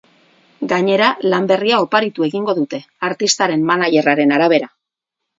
[0.69, 4.71] Gainera, lan berria oparitu egingo dute, artistaren managerraren arabera.